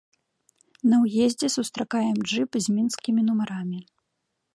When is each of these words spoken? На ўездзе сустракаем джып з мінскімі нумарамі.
На 0.93 0.97
ўездзе 1.03 1.47
сустракаем 1.57 2.17
джып 2.31 2.51
з 2.67 2.79
мінскімі 2.79 3.21
нумарамі. 3.29 3.79